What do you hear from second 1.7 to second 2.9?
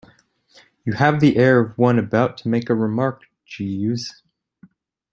one about to make a